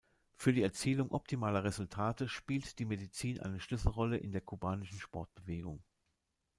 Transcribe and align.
Für 0.33 0.51
die 0.51 0.63
Erzielung 0.63 1.11
optimaler 1.11 1.63
Resultate 1.63 2.27
spielt 2.27 2.79
die 2.79 2.85
Medizin 2.85 3.39
eine 3.39 3.59
Schlüsselrolle 3.59 4.17
in 4.17 4.31
der 4.31 4.41
kubanischen 4.41 4.97
Sportbewegung. 4.97 5.83